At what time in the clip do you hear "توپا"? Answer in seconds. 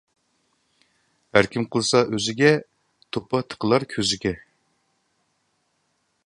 3.17-3.43